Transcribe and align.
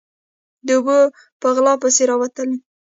_د 0.65 0.67
اوبو 0.77 0.99
په 1.41 1.47
غلا 1.55 1.73
پسې 1.81 2.03
راوتلی. 2.09 2.57